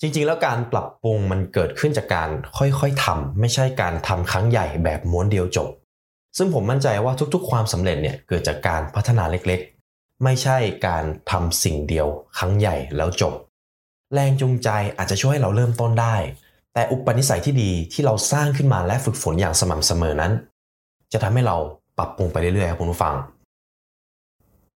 [0.00, 5.68] จริงๆ แล้วการปรับปรุงมันเกิดขึ้นจากการค่อยๆทำไม่ใช่การทำครั้งใหญ่แบบม้วนเดียวจบ
[6.36, 10.56] ซึ่งผมมั่นใจว่าทุกๆ ความสำเร็จเนี่ยเกิดจากการพัฒนาเล็กๆ ไม่ใช่
[10.86, 12.08] การทำสิ่งเดียว
[12.38, 13.34] ครั้งใหญ่แล้วจบ
[14.14, 16.16] แรงจูงใจอาจจะช่วยให้เราเริ่มต้นได้
[16.74, 20.32] แต่อุปนิสัยที่ดีที่เราสร้างขึ้นมาและฝึกฝนอย่างสม่ำเสมอนั้น
[21.12, 21.56] จะทำให้เรา
[21.98, 23.14] ปรับปรุงไปเรื่อยๆครับคุณผู้ฟัง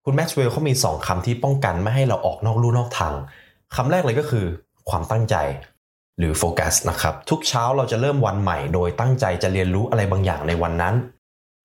[0.09, 3.13] คุณแม็กซ์เวลล์เขามี 2คำที่ป้องกันไม่ให้เราออกนอกลู่นอกทาง
[3.75, 4.45] คำแรกเลยก็คือ
[4.89, 5.35] ความตั้งใจ
[6.19, 10.95] หรือโฟกัสนะครับ ทุกเช้าเราจะเริ่มวันใหม่ โดยตั้งใจจะเรียนรู้อะไรบางอย่างในวันนั้น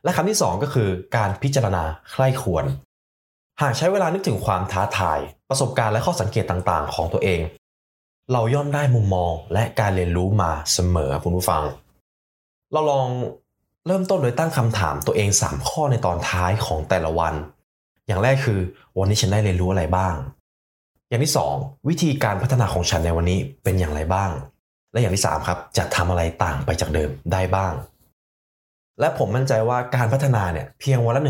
[0.04, 2.64] และคำที่ 2 ก็คือการพิจารณาใคร่ควร
[3.62, 7.40] หากใช้เวลานึกถึงความท้าทาย ประสบการณ์และข้อสังเกตต่างๆ ของตัวเอง
[8.32, 11.62] เราย่อมได้มุมมองและการเรียนรู้มาเสมอคุณผู้ฟัง
[12.72, 13.08] เราลอง
[13.86, 17.36] เริ่มต้นโดยตั้งคำถามตัวเอง 3 ข้อในตอนท้ายของแต่ละวัน
[18.06, 18.60] อย่างแรกคือ
[18.98, 20.14] วันนี้ฉันได้เรียนรู้อะไรบ้าง
[21.08, 24.30] อย่างที่ 2 วิธีการพัฒนาของฉันในวันนี้เป็นอย่างไรบ้าง
[24.92, 27.72] และอย่างที่ 3 ครับ จะทำอะไรต่างไปจากเดิมได้บ้าง
[29.00, 31.22] และผมมั่นใจว่าการพัฒนาเนี่ยเพียงวันละ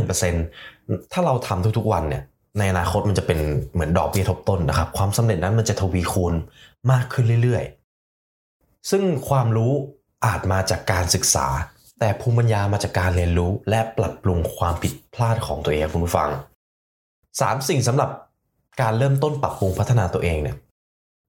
[0.53, 2.23] 1%ถ้าเราทำทุกๆวันเนี่ย
[2.59, 3.39] ในอนาคตมันจะเป็น
[3.73, 6.35] เหมือนดอกเบี้ยทบต้นนะครับ ความสำเร็จนั้นมันจะทวีคูณ
[6.91, 9.73] มากขึ้นเรื่อยๆ ซึ่งความรู้
[10.27, 11.47] อาจมาจากการศึกษา
[12.01, 16.31] แต่ภูมิปัญญามาจากการเรียนรู้ และปรับปรุงความผิดพลาดของตัวเองคุณผู้ฟัง
[17.41, 18.11] 3สิ่งสำหรับ
[18.81, 20.57] การเริ่มต้นปรับปรุงพัฒนาตัวเองเนี่ย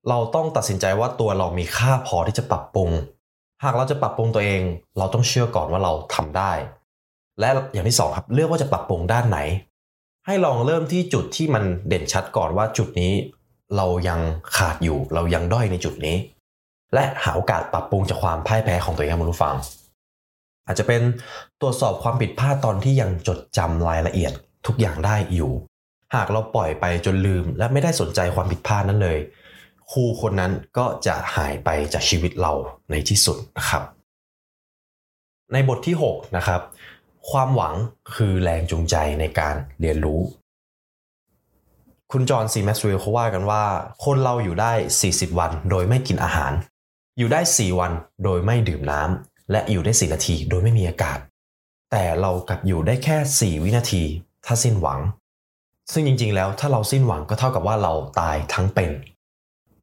[0.10, 2.90] เราต้องตัดสินใจว่าตัวเรามีค่าพอที่จะปรับปรุง
[3.64, 4.62] หากเราจะปรับปรุงตัวเอง
[4.98, 6.52] เราต้องเชื่อก่อนว่าเราทำได้
[7.40, 9.40] และอย่างที่สองครับเลือกว่าจะปรับปรุงด้านไหน
[10.26, 13.14] ให้ลองเริ่มที่จุดที่มันเด่นชัดก่อนว่าจุดนี้
[13.78, 14.20] เรายัง
[14.56, 16.18] ขาดอยู่ เรายังด้อยในจุดนี้
[16.94, 19.56] และหาโอกาสปรับปรุงจากความพ่ายแพ้ของตัวเองครับคุณผู้ฟัง
[20.68, 21.02] อาจจะเป็น
[21.62, 24.34] ตรวจสอบความผิดพลาดตอนที่ยังจดจำรายละเอียด
[24.68, 25.52] ทุกอย่างได้อยู่
[26.16, 29.20] หากเราปล่อยไปจนลืม และไม่ได้สนใจความผิดพลาดนั้นเลย
[29.92, 32.54] ครูคนนั้นก็จะหายไปจากชีวิตเรา
[32.92, 33.84] ในที่สุดนะครับ
[35.54, 36.62] ในบทที่6นะครับ
[37.30, 37.76] ความหวัง
[38.16, 40.22] คือแรงจูงใจในการเรียนรู้
[42.12, 43.64] คุณจอห์นซีแมสเวลเขาว่ากันว่า
[44.06, 44.74] คนเราอยู่ได้
[45.06, 46.54] 40 วันโดยไม่กินอาหาร
[47.18, 47.92] อยู่ได้ 4 วัน
[48.24, 51.20] โดยไม่ดื่มน้ำและอยู่ได้ 4 นาทีโดยไม่มีอากาศ
[51.92, 53.18] แต่เรากลับอยู่ได้แค่
[53.60, 54.04] 4 วินาที
[54.46, 55.00] ถ้าสิ้นหวัง
[55.92, 58.92] ซึ่งจริงๆ แล้วถ้าเราสิ้นหวังก็เท่ากับว่าเราตายทั้งเป็น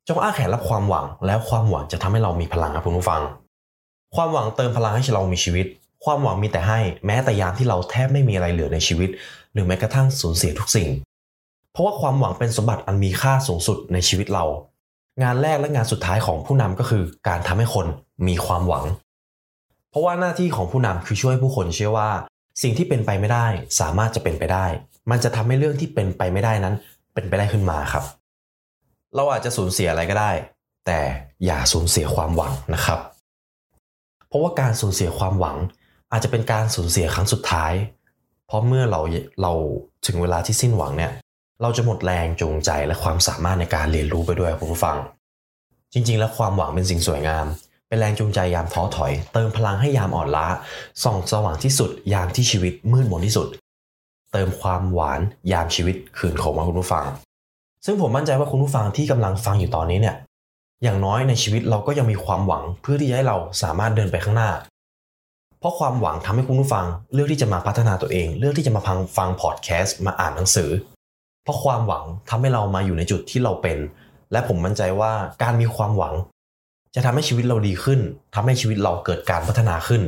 [0.08, 3.22] จงอ้าแขนรับความหวังแล้วความหวังจะทำให้เรามีพลังครับคุณผู้ฟัง
[4.14, 5.66] ความหวังเติมพลังให้เรามีชีวิต
[6.04, 9.10] ความหวังมีแต่ให้ แม้แต่ยามที่เราแทบไม่มีอะไรเหลือในชีวิต
[9.52, 10.88] หรือแม้กระทั่งสูญเสียทุกสิ่ง
[11.72, 14.44] เพราะว่าความหวังเป็นสมบัติอันมีค่าสูงสุดในชีวิตเรา
[15.22, 17.86] งานแรกและงานสุดท้ายของผู้นำก็คือ การทำให้คน
[18.28, 18.84] มีความหวัง
[19.90, 22.10] เพราะว่าหน้าที่ของผู้นำคือช่วยผู้คนเชื่อว่า
[22.62, 23.46] สิ่งที่เป็นไปไม่ได้
[23.80, 24.66] สามารถจะเป็นไปได้
[25.10, 26.74] มันจะทำให้เรื่องที่เป็นไปไม่ได้นั้น
[27.14, 28.04] เป็นไปได้ขึ้นมาครับ
[29.14, 30.32] เราอาจจะสูญเสียอะไรก็ได้
[30.86, 31.00] แต่
[31.44, 32.98] อย่าสูญเสียความหวังนะครับ
[34.28, 35.56] เพราะว่าการสูญเสียความหวัง
[36.12, 37.72] อาจจะเป็นการสูญเสียครั้งสุดท้าย
[38.46, 39.00] เพราะเมื่อเรา
[39.42, 39.52] เรา
[40.06, 41.12] ถึงเวลาที่สิ้นหวังเนี่ย
[41.62, 44.96] เราจะหมดแรงจูงใจและความสามารถในการเรียนรู้ไปด้วยคุณผู้ฟัง
[45.92, 47.46] จริง ๆ แล้วความหวังเป็นสิ่งสวยงาม
[47.88, 50.46] เป็นแรงจูงใจยามท้อถอย เติมพลังให้ยามอ่อนล้า
[51.04, 53.48] ส่องสว่างที่สุดยามที่ชีวิตมืดมนที่สุด
[54.32, 55.20] เติมความหวาน
[55.52, 57.04] ยามชีวิตคืนขมมาคุณผู้ฟัง
[57.84, 60.16] ซึ่งผมมั่นใจว่าคุณผู้ฟังที่กำลังฟังอยู่ตอนนี้เนี่ย
[60.82, 64.50] อย่างน้อยในชีวิตเราก็ยังมีความหวังเพื่อที่จะให้เราสามารถเดินไปข้างหน้า
[65.58, 70.70] เพราะความหวังทำให้คุณผู้ฟังเลือกที่จะมาพัฒนาตัวเอง เลือกที่จะมาฟังฟังพอดแคสต์มาอ่านหนังสือ
[71.42, 73.78] เพราะความหวังทำให้เรามาอยู่ในจุดที่เราเป็น
[74.32, 75.12] และผมมั่นใจว่า
[75.42, 76.14] การมีความหวัง
[76.94, 78.00] จะทำให้ชีวิตเราดีขึ้น
[78.34, 80.02] ทำให้ชีวิตเราเกิดการพัฒนาขึ้น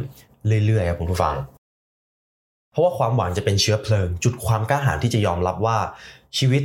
[0.67, 1.35] เรื่อยๆครับคุณผู้ฟัง
[2.73, 5.79] เพราะว่าความหวังจะเป็นเชื้อเพลิง จุดความกล้าหาญที่จะยอมรับว่า
[6.39, 6.63] ชีวิต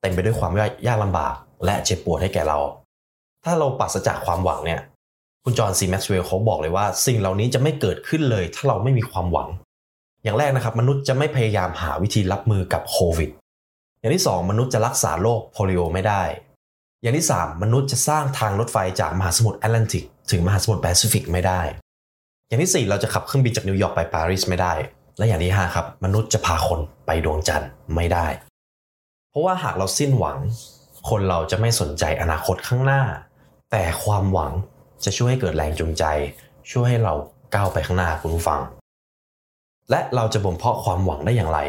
[0.00, 0.52] เต็มไปด้วยความ
[0.86, 2.58] ยากลำบาก และเจ็บปวดให้แก่เรา
[3.44, 4.80] ถ้าเราปราศจากความหวังเนี่ย
[5.44, 9.48] คุณจอห์นซีแม็กซ์เวลล์เขาบอกเลยว่า สิ่งเหล่านี้จะไม่เกิดขึ้นเลย ถ้าเราไม่มีความหวัง
[10.22, 13.30] อย่างแรกนะครับ มนุษย์จะไม่พยายามหาวิธีรับมือกับโควิด
[13.98, 16.22] อย่างที่ 2 มนุษย์จะรักษาโรคโพลิโอไม่ได้
[17.02, 21.60] อย่างที่ 3 มนุษย์จะสร้างทางรถไฟจากมหาสมุทรแอตแลนติก ถึงมหาสมุทรแปซิฟิกไม่ได้
[22.48, 24.72] อย่างที่ 4 เราจะขับเครื่องบินจากนิวยอร์กไปปารีสไม่ได้
[25.18, 28.26] และอย่างที่5ครับมนุษย์จะพาคนไปดวงจันทร์ไม่ได้
[29.30, 30.38] เพราะว่าหากเราสิ้นหวัง
[31.08, 33.02] คนเราจะไม่สนใจอนาคตข้างหน้า
[33.70, 34.52] แต่ความหวัง
[35.04, 36.04] จะช่วยให้เกิดแรงจูงใจ
[36.70, 37.14] ช่วยให้เรา
[37.54, 38.60] ก้าวไปข้างหน้าคุณผู้ฟัง
[39.90, 41.60] และเราจะบ่มเพาะความหวังได้อย่างไร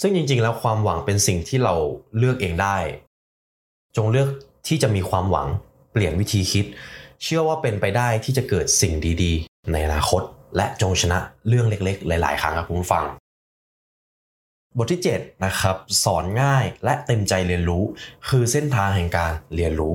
[0.00, 1.74] ซึ่งจริงๆ แล้วความหวังเป็นสิ่งที่เรา
[2.18, 2.76] เลือกเองได้
[3.96, 4.28] จงเลือก
[4.68, 5.46] ที่จะมีความหวัง
[5.92, 6.64] เปลี่ยนวิธีคิด
[7.22, 10.22] เชื่อว่าเป็นไปได้ที่จะเกิดสิ่งดีๆ ในอนาคต
[10.56, 13.04] และจงชนะเรื่องเล็กๆ หลาย ๆ ครั้งครับคุณผู้ฟัง
[14.76, 17.84] บทที่7นะครับสอนง่ายและเต็มใจเรียนรู้
[18.28, 19.94] คือเส้นทางแห่งการเรียนรู้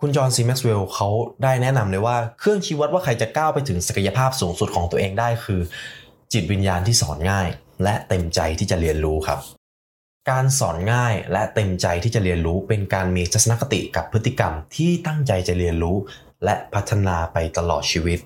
[0.00, 1.08] คุณจอห์นซีแม็กซ์เวลล์เขา
[1.42, 5.60] ได้แนะนำเลยว่าเครื่องชี้วัดว่าใครจะก้าวไปถึงศักยภาพสูงสุดของตัวเองได้คือ
[6.32, 7.48] จิตวิญญาณที่สอนง่าย
[7.84, 9.40] และเต็มใจที่จะเรียนรู้ครับ
[10.30, 15.96] การสอนง่ายและเต็มใจที่จะเรียนรู้เป็นการมีทัศนคติกับพฤติกรรมที่ตั้งใจจะเรียนรู้
[16.44, 18.18] และพัฒนาไปตลอดชีวิต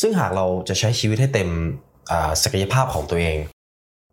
[0.00, 1.48] ซึ่งหากเราจะใช้ชีวิตให้เต็ม
[2.42, 3.38] ศักยภาพของตัวเอง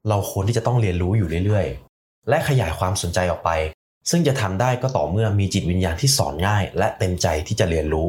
[0.09, 3.49] เราควรที่จะต้องเรียนรู้อยู่เรื่อยๆ และขยายความสนใจออกไป
[4.09, 8.07] ซึ่งจะทำได้ก็ต่อเมื่อมีจิตวิญญาณที่สอนง่าย และเต็มใจที่จะเรียนรู้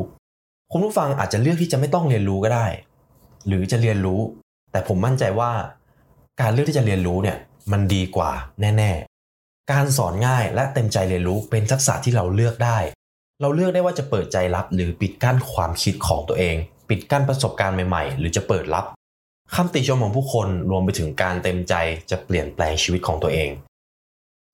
[0.73, 2.67] คุณผู้ฟังอาจจะเลือกที่จะไม่ต้องเรียนรู้ก็ได้
[3.47, 4.21] หรือจะเรียนรู้
[4.73, 5.53] แต่ผมมั่นใจว่า
[6.41, 7.37] การเลือกที่จะเรียนรู้เนี่ย
[7.73, 12.79] มันดีกว่าแน่ๆ การสอนง่ายและเต็มใจเรียนรู้เป็นทักษะที่เราเลือกได้
[13.41, 16.57] เราเลือกได้ว่าจะเปิดใจรับหรือปิดกั้นความคิดของตัวเอง
[16.91, 18.85] ปิดกั้นประสบการณ์ใหม่ๆ หรือจะเปิดรับ
[19.55, 21.75] คำติชมของผู้คนรวมไปถึงการเต็มใจ
[22.11, 23.51] จะเปลี่ยนแปลงชีวิตของตัวเอง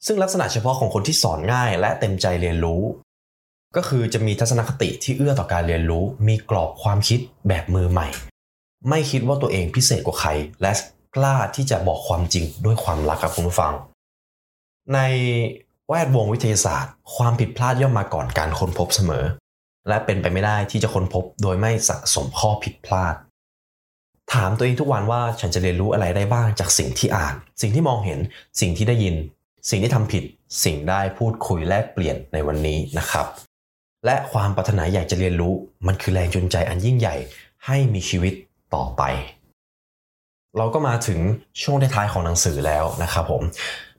[0.06, 2.82] ซึ่งลักษณะเฉพาะของคนที่สอนง่ายและเต็มใจเรียนรู้
[3.76, 8.08] ก็คือจะมีทัศนคติที่เอื้อต่อการเรียนรู้ มีกรอบความคิดแบบมือใหม่
[8.88, 10.30] ไม่คิดว่าตัวเองพิเศษกว่าใคร
[10.62, 10.72] และ
[11.16, 13.72] กล้าที่จะบอกความจริงด้วยความรักกับคุณผู้ฟัง
[14.94, 14.98] ใน
[15.88, 19.24] แวดวงวิทยาศาสตร์ ความผิดพลาดย่อมมาก่อนการค้นพบเสมอ
[19.88, 23.14] และเป็นไปไม่ได้ที่จะค้นพบโดยไม่สะสมข้อผิดพลาด
[24.32, 28.18] ถามตัวเองทุกวันว่าฉันจะเรียนรู้อะไรได้บ้างจากสิ่งที่อ่าน สิ่งที่มองเห็น
[28.60, 29.14] สิ่งที่ได้ยิน
[29.70, 30.24] สิ่งที่ทำผิด
[30.64, 33.26] สิ่งได้พูดคุยแลกเปลี่ยนในวันนี้นะครับ
[34.06, 35.54] และความปรารถนาอยากจะเรียนรู้
[35.86, 37.16] มันคือแรงจูงใจอันยิ่งใหญ่
[37.66, 38.34] ให้มีชีวิต
[38.74, 39.02] ต่อไป
[40.56, 41.20] เราก็มาถึง
[41.62, 43.42] ช่วงท้ายๆของหนังสือแล้วนะครับผม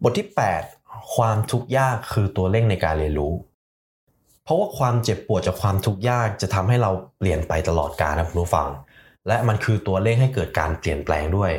[0.03, 0.27] บทที่
[0.69, 3.33] 8 ความทุกข์ยากคือตัวเร่งในการเรียนรู้
[4.47, 8.67] เพราะว่าความเจ็บปวดจากความทุกข์ยากจะทำให้เราเปลี่ยนไปตลอดกาลนะคุณผู้ฟัง
[9.27, 11.51] และมันคือตัวเร่งให้เกิดการเปลี่ยนแปลงด้วย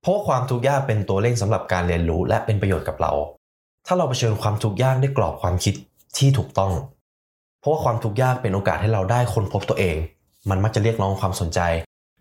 [0.00, 3.12] เพราะว่าความทุกข์ยากเป็นตัวเร่งสำหรับการเรียนรู้และเป็นประโยชน์กับเรา
[3.86, 5.74] ถ้าเราเผชิญความทุกข์ยากด้วยกรอบความคิด
[6.16, 6.72] ที่ถูกต้อง
[7.60, 9.96] เพราะว่าความทุกข์ยากเป็นโอกาสให้เราได้ค้นพบตัวเอง
[10.50, 11.60] มันมักจะเรียกร้องความสนใจ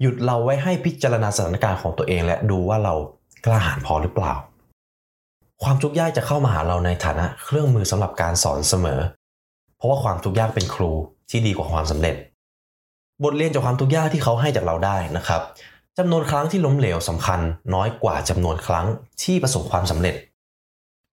[0.02, 2.94] หยุดเราไว้ให้พิจารณาสถานการณ์ของตัวเอง และดูว่าเรา
[3.46, 4.34] กล้าหาญพอหรือเปล่า
[5.64, 9.00] ความทุกข์ยากจะเข้ามาหาเราในฐานะเครื่องมือสำหรับการสอนเสมอ
[9.78, 10.92] เพราะว่าความทุกข์ยากเป็นครู
[11.30, 12.16] ที่ดีกว่าความสำเร็จ
[13.24, 15.42] บทเรียนจากความทุกข์ยากที่เขาให้จากเราได้นะครับ
[15.98, 17.40] จำนวนครั้งที่ล้มเหลวสำคัญ
[17.74, 18.86] น้อยกว่าจำนวนครั้ง
[19.24, 20.16] ที่ประสบความสำเร็จ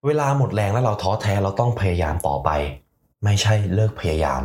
[0.06, 2.50] เวลาหมดแรงและเราท้อแท้เราต้องพยายามต่อไป
[3.24, 4.42] ไม่ใช่เลิกพยายาม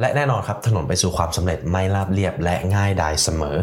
[0.00, 3.56] และแน่นอนครับถนนไปสู่ความสำเร็จไม่ราบเรียบและง่ายดายเสมอ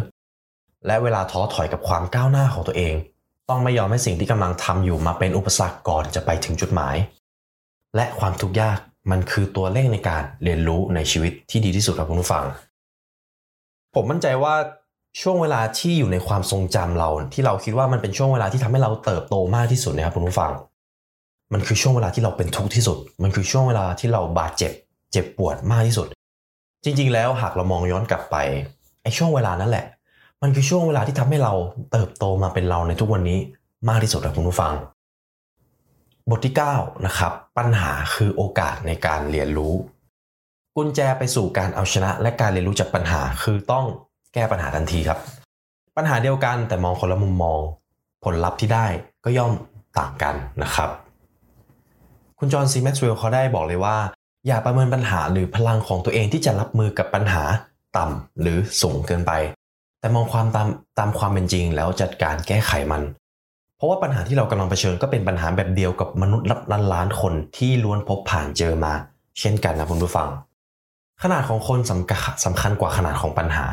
[0.86, 2.94] และเวลาท้อถอยกับความก้าวหน้าของตัวเอง
[3.50, 6.96] ต้องไม่ยอมให้สิ่งที่กำลังทำอยู่มาเป็นอุปสรรคก่อนจะไปถึงจุดหมาย
[7.96, 8.80] และความทุกข์ยาก
[9.12, 12.46] มันคือตัวเร่งในการเรียนรู้ในชีวิตที่ดีที่สุดครับคุณผู้ฟัง
[13.96, 14.56] ผมมั่นใจว่า
[15.22, 20.52] ช่วงเวลาที่อยู่ในความทรงจำเรา ที่เราคิดว่ามันเป็นช่วงเวลาที่ทำให้เราเติบโตมากที่สุดนะครับคุณผู้ฟัง
[21.54, 24.72] มันคือช่วงเวลาที่เราเป็นทุกข์ที่สุด มันคือช่วงเวลาที่เราบาดเจ็บ
[25.12, 26.08] เจ็บปวดมากที่สุด
[26.84, 28.36] จริง ๆ แล้วหากเรามองย้อนกลับไป
[29.04, 29.86] ไอ้ช่วงเวลานั้นแหละ
[30.42, 31.54] มันคือช่วงเวลาที่ทำให้เรา
[31.92, 33.40] เติบโตมาเป็นเราในทุกวันนี้
[33.90, 34.74] มากที่สุดครับคุณผู้ฟัง
[36.30, 39.74] บทที่9นะครับปัญหาคือโอกาสในการเรียนรู้
[40.76, 43.86] กุญแจไปสู่การเอาชนะ และการเรียนรู้จากปัญหาคือต้อง
[44.34, 45.20] แก้ปัญหาทันทีครับ
[45.98, 47.60] ปัญหาเดียวกันแต่มองคนละมุมมอง
[48.24, 48.88] ผลลัพธ์ที่ได้
[49.24, 49.52] ก็ย่อม
[50.00, 50.90] ต่างกันนะครับ
[52.40, 53.98] คุณจอห์นซีแม็กซ์เวลล์เขาได้บอกเลยว่า
[54.48, 57.44] อย่าประเมินปัญหาหรือพลังของตัวเองที่จะรับมือกับปัญหา
[57.98, 59.32] ต่ำหรือสูงเกินไป
[60.00, 60.68] แต่มองความตาม
[61.00, 63.02] ตามความเป็นจริงแล้วจัดการแก้ไขมัน
[63.80, 68.94] เพราะว่าปัญหาที่เรากำลังเผชิญก็เป็นปัญหาแบบเดียวกับมนุษย์ล้านล้านคนที่ล้วนพบผ่านเจอมา
[69.40, 70.30] เช่นกันนะคุณผู้ฟัง
[71.24, 73.66] ขนาดของคนสำคัญสำคัญกว่าขนาดของปัญหา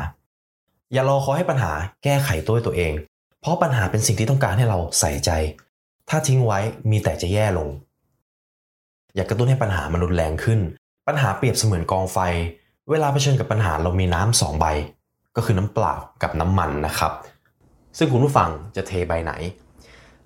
[0.93, 1.71] อย่ารอคอยให้ปัญหา
[2.03, 2.93] แก้ไขตัวตัวเอง
[3.41, 5.31] เพราะปัญหาเป็นสิ่งที่ต้องการให้เราใส่ใจ
[6.09, 6.59] ถ้าทิ้งไว้
[6.91, 7.69] มีแต่จะแย่ลง
[9.15, 10.59] อยากกระตุ้นให้ปัญหามันรุนแรงขึ้น
[11.07, 12.17] ปัญหาเปรียบเสมือนกองไฟ
[12.89, 14.65] เวลาเผชิญกับปัญหาเรามีน้ำสองใบ
[15.35, 15.93] ก็คือน้ำเปล่า
[16.23, 17.11] กับน้ำมันนะครับ
[17.97, 19.33] ซึ่งคุณผู้ฟังจะเทใบไหน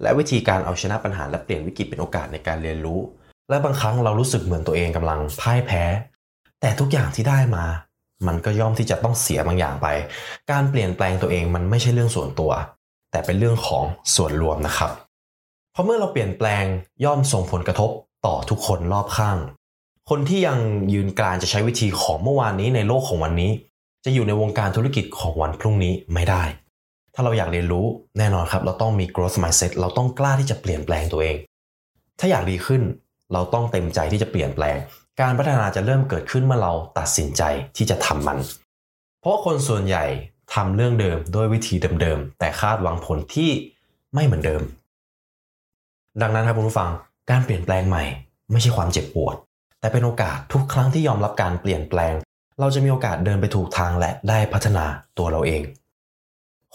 [0.02, 3.00] และวิธีการเอาชนะปัญหาและเปลี่ยนวิกฤตเป็นโอกาสในการเรียนรู้
[3.50, 5.84] และบางครั้งเรารู้สึกเหมือนตัวเองกำลังพ่ายแพ้
[6.62, 7.66] แต่ทุกอย่างที่ได้มา
[8.28, 9.88] มันก็ย่อมที่จะต้องเสียบางอย่างไป
[10.52, 12.52] การเปลี่ยนแปลงตัวเองมันไม่ใช่เรื่องส่วนตัว
[13.12, 13.84] แต่เป็นเรื่องของ
[14.16, 14.92] ส่วนรวมนะครับ
[15.72, 16.64] เพราะเมื่อเราเปลี่ยนแปลง
[17.06, 17.90] ย่อมส่งผลกระทบ
[18.26, 19.38] ต่อทุกคนรอบข้าง
[20.10, 20.58] คนที่ยัง
[20.94, 23.52] ยืนกรานจะใช้วิธีของเมื่อวานนี้ในโลกของวันนี้
[24.06, 26.44] จะอยู่ในวงการธุรกิจของวันพรุ่งนี้ไม่ได้
[27.16, 27.86] ถ้าเราอยากเรียนรู้
[28.18, 31.36] แน่นอนครับ เราต้องมี growth mindset เราต้องกล้าที่จะเปลี่ยนแปลงตัวเอง
[32.20, 32.82] ถ้าอยากดีขึ้น
[33.34, 34.78] เราต้องเต็มใจที่จะเปลี่ยนแปลง
[35.22, 37.44] การพัฒนาจะเริ่มเกิดขึ้นเมื่อเราตัดสินใจ
[37.78, 38.38] ที่จะทำมัน
[39.22, 40.06] เพราะคนส่วนใหญ่
[40.54, 43.52] ทำเรื่องเดิมด้วยวิธีเดิมๆแต่คาดหวังผลที่
[44.14, 44.62] ไม่เหมือนเดิม
[46.22, 46.90] ดังนั้นครับคุณผู้ฟัง
[47.30, 48.04] การเปลี่ยนแปลงใหม่
[48.52, 49.36] ไม่ใช่ความเจ็บปวด
[49.80, 52.14] แต่เป็นโอกาสทุกครั้งที่ยอมรับการเปลี่ยนแปลง
[52.60, 54.86] เราจะมีโอกาสเดินไปถูกทางและได้พัฒนา
[55.18, 55.62] ตัวเราเอง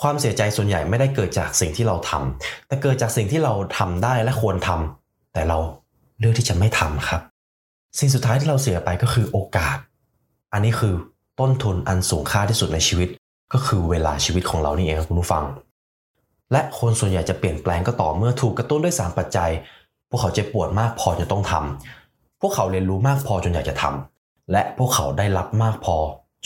[0.00, 5.58] ความเสียใจส่วนใหญ่ไม่ได้เกิดจากสิ่งที่เราทำแต่เกิดจากสิ่งที่เราทำได้และควรทำแต่เรา
[6.18, 7.20] เลือกที่จะไม่ทำครับ
[7.98, 9.76] สิ่งสุดท้ายที่เราเสียไปก็คือโอกาส
[10.52, 10.94] อันนี้คือ
[11.40, 13.08] ต้นทุนอันสูงค่าที่สุดในชีวิต
[13.52, 15.44] ก็คือเวลาชีวิตของเรานี่เองครับคุณผู้ฟัง
[16.52, 19.50] และคนส่วนใหญ่จะเปลี่ยนแปลงก็ต่อเมื่อถูกกระตุ้นด้วยสามปัจจัย
[20.08, 25.96] พวกเขาเจ็บปวดมากพอจนต้องทำพวกเขาเรียนรู้มากพอจนอยากจะทำและพวกเขาได้รับมากพอ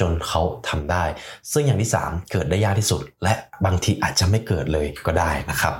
[0.00, 1.04] จนเขาทำได้
[1.52, 3.34] ซึ่งอย่างที่ 3 เกิดได้ยากที่สุด และ
[3.64, 5.74] บางทีอาจจะไม่เกิดเลยก็ได้นะครับ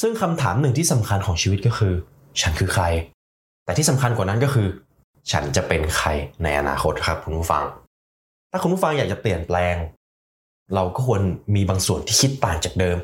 [0.00, 1.94] ซึ่งคำถามหนึ่งที่สำคัญของชีวิตก็คือ
[2.40, 2.84] ฉันคือใคร
[3.64, 4.68] แต่ที่สำคัญกว่านั้นก็คือ
[5.32, 6.08] ฉันจะเป็นใคร
[6.42, 7.64] ในอนาคตครับคุณผู้ฟัง
[8.50, 9.76] ถ้าคุณผู้ฟังอยากจะเปลี่ยนแปลง
[10.74, 11.22] เราก็ควร
[11.54, 12.96] มีบางส่วนที่คิดต่างจากเดิม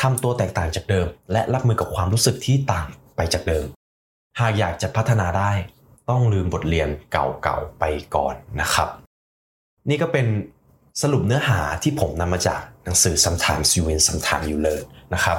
[0.00, 3.66] ทำตัวแตกต่างจากเดิม และรับมือกับความรู้สึกที่ต่างไปจากเดิม
[4.38, 5.52] หากอยากจะพัฒนาได้
[6.10, 8.88] ต้องลืมบทเรียนเก่าๆไปก่อนนะครับ
[9.88, 10.26] นี่ก็เป็น
[11.02, 15.36] สรุปเนื้อหาที่ผมนำมาจากหนังสือ Sometimes You Win Sometimes You Learn นะครับ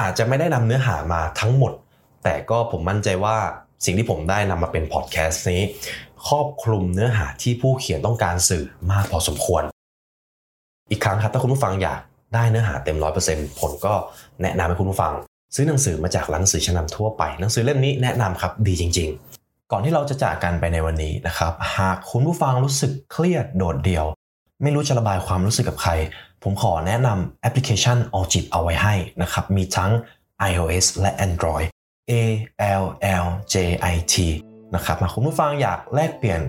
[0.00, 1.72] อาจจะไม่ได้นำเนื้อหามาทั้งหมด
[2.24, 3.36] แต่ก็ผมมั่นใจว่า
[3.84, 5.62] สิ่งที่ผมได้นำมาเป็นพอดแคสต์นี้
[6.28, 9.62] ครอบคลุมเนื้อหาที่ผู้เขียนต้องการสื่อมากพอสมควร
[10.90, 12.00] อีกครั้งครับถ้าคุณผู้ฟังอยาก
[12.34, 13.94] ได้เนื้อหาเต็มร้อยเปอร์เซ็นต์ผมก็
[14.42, 15.12] แนะนำให้คุณผู้ฟัง
[15.54, 19.35] ซื้อหนังสือมาจากร้านหนังสือชั้นนำทั่วไป หนังสือเล่มนี้แนะนำครับดีจริง ๆ
[19.72, 24.06] ก่อนที่เราจะจากกันไปในวันนี้นะครับ หากคุณผู้ฟังรู้สึกเครียดโดดเดี่ยว
[24.62, 25.92] ไม่รู้จะระบายความรู้สึกกับใคร
[26.42, 29.92] ผมขอแนะนำแอปพลิเคชัน All จิตเอาไว้ให้นะครับ มีทั้ง
[30.50, 31.66] iOS และ Android
[32.10, 32.12] A
[32.82, 32.84] L
[33.24, 33.56] L J
[33.94, 34.14] I T
[34.74, 36.40] นะครับหากคุณผู้ฟังอยากแลกเปลี่ยน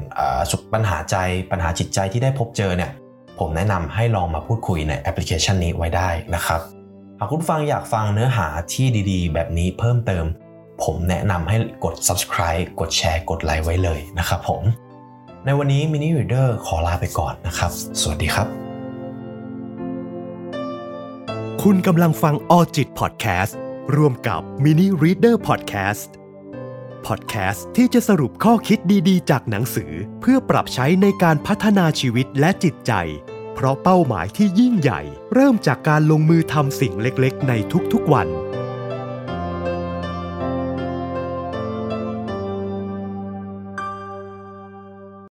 [0.51, 1.15] ทุกปัญหาใจ
[1.51, 2.91] ปัญหาจิตใจที่ได้พบเจอเนี่ย
[3.39, 6.61] ผมแนะนำให้ลองมาพูดคุยในแอปพลิเคชันนี้ไว้ได้นะครับ
[7.19, 10.25] หากคุณฟังอยากฟังเนื้อหาที่ดีๆ แบบนี้เพิ่มเติม
[10.83, 14.61] ผมแนะนำให้กด subscribe กดแชร์ กดไลค์ไว้เลยนะครับผม
[15.45, 18.47] ในวันนี้ Mini Reader ขอลาไปก่อนนะครับ สวัสดีครับ
[21.63, 23.57] คุณกำลังฟังออจิตพอดแคสต์
[23.95, 26.09] ร่วมกับ Mini Reader Podcast
[27.07, 32.93] Podcast ที่จะสรุปข้อคิดดีๆ จากหนังสือ เพื่อปรับใช้ในการพัฒนาชีวิตและจิตใจ
[33.55, 35.01] เพราะเป้าหมายที่ยิ่งใหญ่
[35.33, 37.53] เริ่มจากการลงมือทำสิ่งเล็กๆ ใน
[37.93, 38.27] ทุกๆวัน